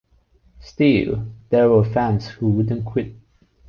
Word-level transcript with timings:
Still, 0.61 1.27
there 1.51 1.69
were 1.69 1.83
fans 1.85 2.25
who 2.27 2.49
wouldn't 2.49 2.85
quit. 2.85 3.13